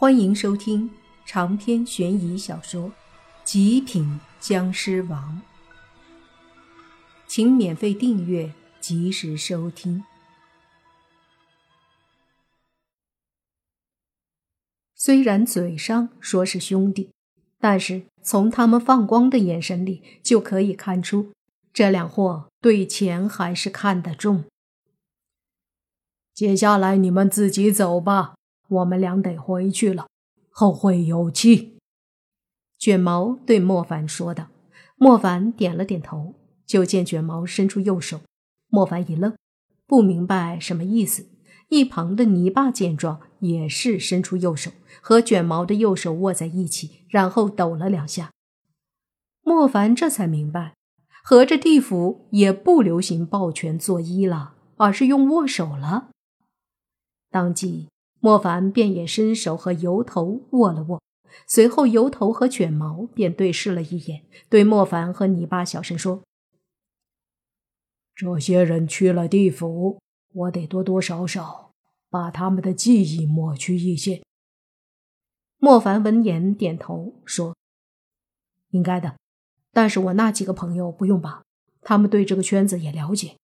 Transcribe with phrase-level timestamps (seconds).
[0.00, 0.88] 欢迎收听
[1.26, 2.90] 长篇悬疑小说
[3.42, 5.42] 《极品僵尸王》，
[7.26, 10.04] 请免费订阅，及时收听。
[14.94, 17.10] 虽然嘴上说是兄弟，
[17.58, 21.32] 但是从他们放光的眼神里就可以看出，
[21.72, 24.44] 这两货对钱还是看得重。
[26.32, 28.37] 接下来你们自己走吧。
[28.68, 30.06] 我们俩得回去了，
[30.50, 31.78] 后会有期。”
[32.78, 34.48] 卷毛对莫凡说道。
[35.00, 36.34] 莫凡点了点头，
[36.66, 38.20] 就见卷毛伸出右手。
[38.66, 39.36] 莫凡一愣，
[39.86, 41.28] 不明白什么意思。
[41.68, 48.32] 一旁的泥巴见状，也是伸出右手，和卷毛的右手握在一起，然后抖了两下。
[49.42, 50.74] 莫凡这才明白，
[51.22, 56.08] 合着地府也不流行抱拳作揖了，而是用握手了。
[57.30, 57.86] 当即。
[58.20, 61.00] 莫凡便也伸手和油头握了握，
[61.46, 66.22] 随后油头和卷毛便对视了一眼，对莫凡和泥巴小声说
[68.16, 70.00] ：“这些人去了地府，
[70.32, 71.70] 我得多多少少
[72.10, 74.22] 把他们的记忆抹去一些。”
[75.58, 77.56] 莫凡闻言点头说
[78.70, 79.16] ：“应该的，
[79.72, 81.42] 但是我那几个朋友不用吧，
[81.82, 83.36] 他们对这个圈子也了解。”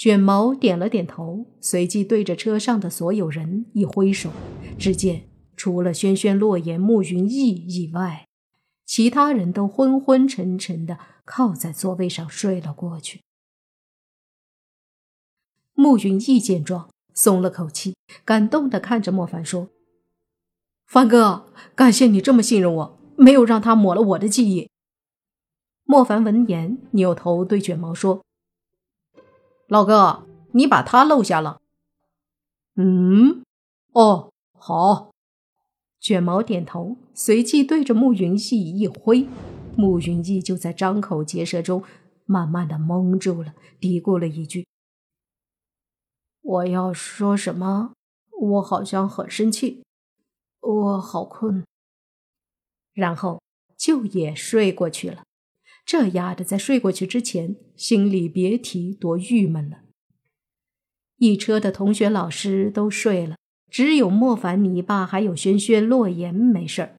[0.00, 4.30] 卷毛点了点头，随即对着车上的所有人一挥手。
[4.78, 8.26] 只见除了轩轩、洛言、慕云逸以外，
[8.86, 13.20] 其他人都昏昏沉沉的靠在座位上睡了过去。
[15.74, 19.68] 慕云逸见状，松了口气，感动的看着莫凡说
[20.88, 24.70] ：“凡哥，感谢你这么信任我，没有让他抹了我的记忆。”
[25.84, 28.24] 莫凡闻言，扭头对卷毛说。
[29.70, 31.60] 老哥，你把他漏下了。
[32.74, 33.44] 嗯，
[33.92, 35.12] 哦，好。
[36.00, 39.28] 卷毛点头，随即对着慕云逸一挥，
[39.76, 41.84] 慕云逸就在张口结舌中
[42.24, 44.66] 慢慢的蒙住了，嘀咕了一句
[46.42, 47.92] ：“我要说什么？
[48.40, 49.84] 我好像很生气，
[50.60, 51.64] 我好困。”
[52.92, 53.40] 然后
[53.76, 55.22] 就也睡过去了。
[55.84, 59.80] 这丫的在睡过去之前，心里别提多郁闷了。
[61.16, 63.36] 一车的同学、老师都睡了，
[63.68, 66.96] 只有莫凡、你爸还有轩轩、洛言没事儿。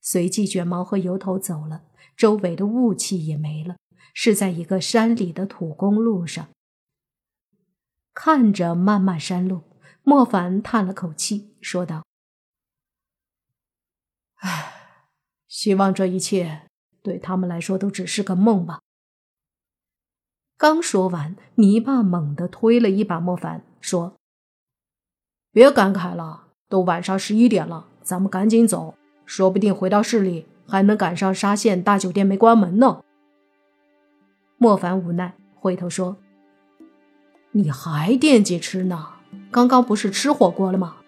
[0.00, 1.84] 随即，卷毛和油头走了，
[2.16, 3.76] 周围的雾气也没了，
[4.14, 6.48] 是在一个山里的土公路上。
[8.14, 9.62] 看着漫漫山路，
[10.02, 12.04] 莫凡叹了口气，说道
[14.42, 14.72] ：“唉，
[15.46, 16.62] 希望这一切……”
[17.02, 18.80] 对他们来说都只是个梦吧。
[20.56, 24.14] 刚说完，泥巴猛地推了一把莫凡，说
[25.50, 28.94] ：“别感慨了，都晚上十一点了，咱们赶紧走，
[29.26, 33.02] 说不定回到市里还能赶上沙县大酒店没关门呢。”
[34.56, 36.16] 莫凡无奈，回头说
[37.50, 39.14] ：“你还惦记吃呢？
[39.50, 40.98] 刚刚不是吃火锅了吗？”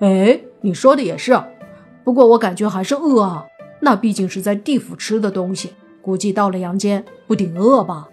[0.00, 1.40] 哎，你说的也是，
[2.02, 3.46] 不过我感觉还是饿啊。
[3.80, 8.08] 那毕竟是在地府吃的东西，估计到了阳间不顶饿吧？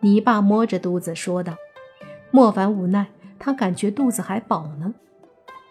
[0.00, 1.56] 泥巴摸着肚子说道。
[2.30, 3.06] 莫凡无奈，
[3.38, 4.92] 他感觉肚子还饱呢，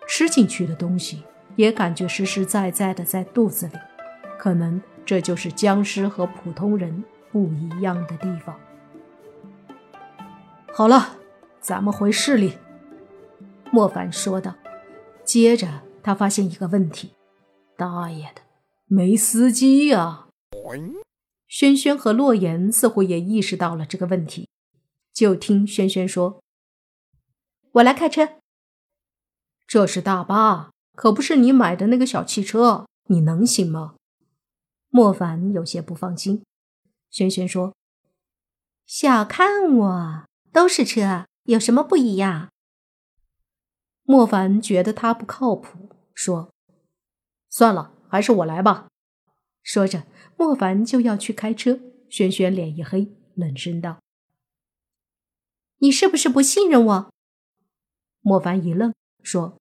[0.08, 1.24] 吃进去的东西
[1.56, 3.74] 也感觉实实在在的在肚子里。
[4.38, 8.56] 可能这就是僵尸和普通人不一样的地方。
[10.74, 11.18] 好了，
[11.60, 12.54] 咱们回市里。
[13.72, 14.56] 莫凡说道。
[15.24, 15.68] 接着
[16.04, 17.14] 他发现一个问题：
[17.76, 18.42] 大爷的！
[18.88, 20.28] 没司机呀！
[21.47, 24.47] 轩轩和洛言似乎也意识到了这个问题，
[25.12, 26.40] 就听轩轩说
[27.74, 28.38] ：“我来开车。”
[29.66, 33.95] 这是大巴，可不是你买的那个小汽车，你能行吗？
[34.90, 36.44] 莫凡有些不放心。
[37.09, 37.74] 轩轩说
[38.85, 42.51] ：“小看我，都是车，有什么不一样？”
[44.04, 46.51] 莫凡觉得他不靠谱，说
[47.50, 48.88] ：“算了。”还是我来吧。
[49.62, 50.03] 说着，
[50.38, 51.81] 莫凡就要去开车。
[52.09, 54.00] 轩轩脸一黑，冷声道
[55.79, 57.12] ：“你是不是不信任我？”
[58.23, 59.57] 莫凡一愣，说：“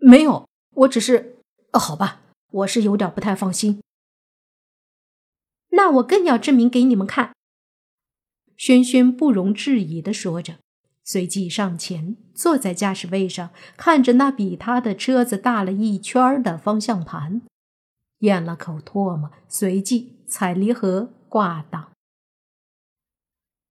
[0.00, 1.36] 没有，我只是……
[1.72, 3.80] 好吧，我是有点不太放心。”
[5.70, 7.32] 那我更要证明给你们看。”
[8.58, 10.56] 轩轩不容置疑的说着。
[11.04, 17.42] 随即上前，坐在驾驶位上，看着那比他的车子大了一圈的方向盘，
[18.22, 21.92] 咽了口唾沫，随即踩离合挂档。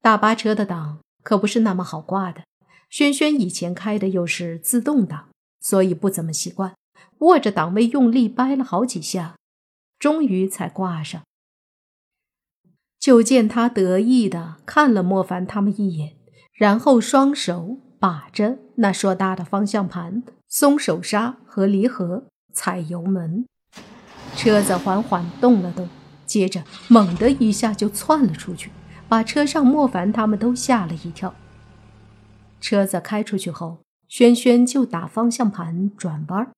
[0.01, 2.43] 大巴车的档可不是那么好挂的，
[2.89, 6.73] 轩轩以前开的又是自动挡，所以不怎么习惯。
[7.19, 9.35] 握着档位用力掰了好几下，
[9.99, 11.21] 终于才挂上。
[12.99, 16.17] 就见他得意的看了莫凡他们一眼，
[16.53, 23.45] 然后双手把着那硕大的方向盘，松手刹和离合，踩油门，
[24.43, 25.87] 车子缓缓动了动，
[26.25, 28.71] 接着猛的一下就窜了出去，
[29.07, 31.35] 把车上莫凡他们都吓了一跳。
[32.59, 36.51] 车子开出去后，轩轩就打方向盘转弯，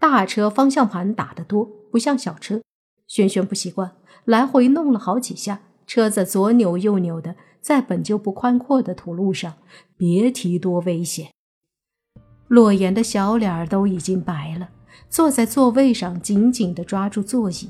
[0.00, 2.62] 大车方向盘打得多，不像小车，
[3.06, 3.92] 轩轩不习惯，
[4.24, 5.60] 来回弄了好几下。
[5.86, 9.54] 车子左扭右扭的，在本就不宽阔的土路上，
[9.96, 11.28] 别提多危险。
[12.48, 14.70] 洛言的小脸都已经白了，
[15.10, 17.68] 坐在座位上紧紧地抓住座椅。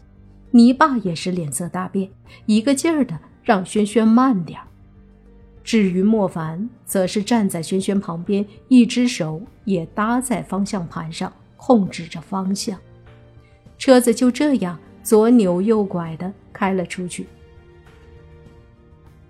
[0.52, 2.10] 泥巴也是脸色大变，
[2.46, 4.60] 一个劲儿的让轩轩慢点
[5.62, 12.78] 至于莫凡，则是站在轩轩旁边，一只手也搭在方向盘上，控制着方向。
[13.78, 17.26] 车子就这样左扭右拐的开了出去。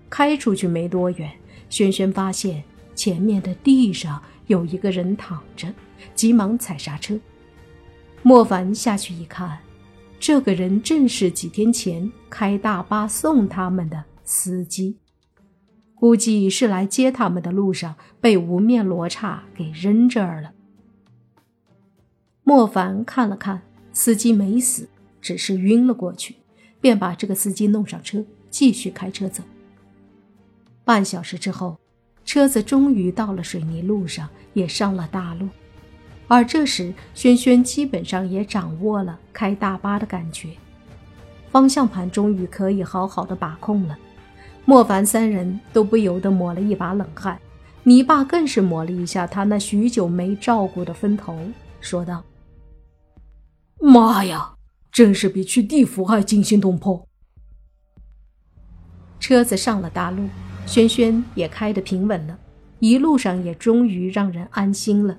[0.09, 1.31] 开出去没多远，
[1.69, 2.63] 轩轩发现
[2.95, 5.71] 前面的地上有一个人躺着，
[6.15, 7.17] 急忙踩刹车。
[8.23, 9.59] 莫凡下去一看，
[10.19, 14.97] 这个人正是几天前开大巴送他们的司机，
[15.95, 20.53] 估计是来接他们的路上被无面罗刹给扔这儿了。
[22.43, 24.87] 莫凡看了看，司机没死，
[25.19, 26.35] 只是晕了过去，
[26.79, 29.43] 便把这个司机弄上车，继续开车走。
[30.83, 31.79] 半小时之后，
[32.23, 35.47] 车子终于到了水泥路上，也上了大路。
[36.31, 40.47] 而这时，轩轩基本上也掌握了开大巴的感觉，
[41.49, 43.99] 方向盘终于可以好好的把控了。
[44.63, 47.37] 莫凡三人都不由得抹了一把冷汗，
[47.83, 51.37] 泥巴更是抹了一下他那许久没照顾的分头，
[51.81, 52.23] 说道
[53.83, 54.53] ：“妈呀，
[54.89, 57.05] 真是比去地府还惊心动魄。”
[59.19, 60.29] 车子上了大路。
[60.65, 62.39] 轩轩也开得平稳了，
[62.79, 65.17] 一路上也终于让人安心了。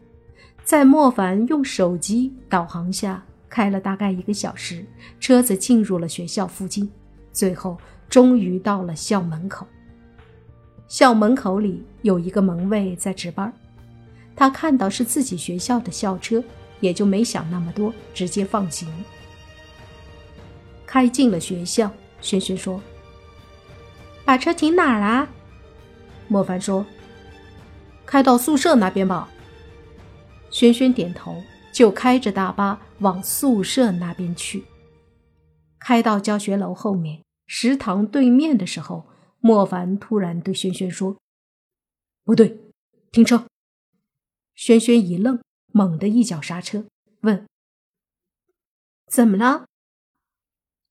[0.64, 4.84] 在莫凡用手机导航下，开了大概一个小时，
[5.20, 6.90] 车子进入了学校附近，
[7.32, 7.76] 最后
[8.08, 9.66] 终于到了校门口。
[10.88, 13.52] 校门口里有一个门卫在值班，
[14.36, 16.42] 他看到是自己学校的校车，
[16.80, 18.88] 也就没想那么多，直接放行。
[20.86, 22.80] 开进了学校，轩轩说。
[24.24, 25.28] 把车停哪儿啊？
[26.28, 26.86] 莫凡说
[28.06, 29.28] ：“开到宿舍那边吧。”
[30.52, 34.64] 轩轩点头，就开着大巴往宿舍那边去。
[35.80, 39.06] 开到教学楼后面食堂对面的时候，
[39.40, 41.16] 莫凡突然对轩轩说
[42.22, 42.60] ：“不对，
[43.10, 43.46] 停车！”
[44.54, 46.84] 轩轩一愣，猛地一脚刹车，
[47.22, 47.48] 问
[49.10, 49.64] ：“怎么了？”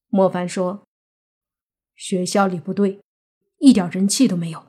[0.10, 0.84] 莫凡说
[1.96, 3.00] ：“学校里不对。”
[3.64, 4.66] 一点人气都没有，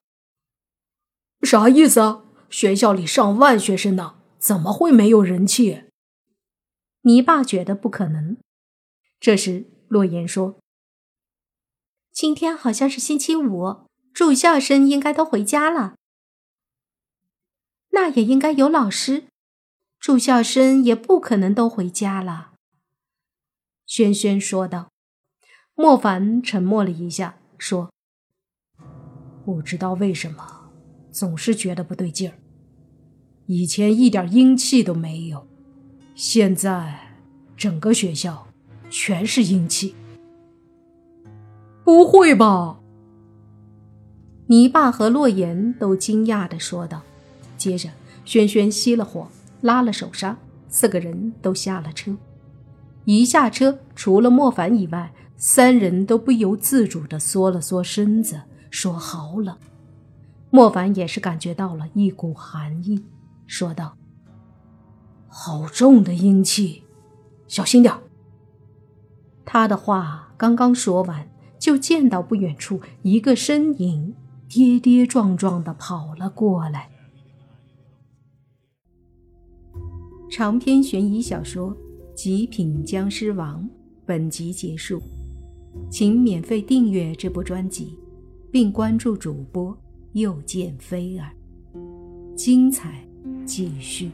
[1.40, 2.22] 啥意思啊？
[2.50, 5.84] 学校里上万学生呢，怎么会没有人气？
[7.02, 8.36] 你爸觉得不可能。
[9.20, 10.58] 这时，洛言说
[12.10, 15.94] ：“今天好像是星期五，住校生应该都回家了。
[17.90, 19.28] 那也应该有老师，
[20.00, 22.54] 住校生也不可能都回家了。”
[23.86, 24.90] 轩轩说道。
[25.74, 27.92] 莫凡沉默了一下，说。
[29.44, 30.72] 不知道为什么，
[31.12, 32.41] 总是觉得不对劲儿。
[33.54, 35.46] 以前一点阴气都没有，
[36.14, 36.98] 现在
[37.54, 38.46] 整个学校
[38.88, 39.94] 全是阴气。
[41.84, 42.80] 不会吧？
[44.46, 47.02] 你爸和洛言都惊讶的说道。
[47.58, 47.90] 接着，
[48.24, 49.28] 轩轩熄了火，
[49.60, 50.38] 拉了手刹，
[50.70, 52.16] 四个人都下了车。
[53.04, 58.40] 一下车，除了莫凡以外，三人都不由自主的缩了缩身子。
[58.70, 59.54] 说好冷，
[60.48, 63.04] 莫凡也是感觉到了一股寒意，
[63.52, 63.98] 说道
[65.28, 66.84] ：“好重的阴气，
[67.46, 67.94] 小心点
[69.44, 71.28] 他的话刚刚说完，
[71.58, 74.14] 就见到不远处一个身影
[74.48, 76.88] 跌跌撞撞的跑了过来。
[80.30, 81.76] 长篇悬疑小说
[82.14, 83.62] 《极品僵尸王》
[84.06, 84.98] 本集结束，
[85.90, 87.98] 请免费订阅这部专辑。
[88.50, 89.76] 并关注主播，
[90.12, 91.32] 又见菲儿，
[92.36, 93.06] 精彩
[93.46, 94.10] 继续。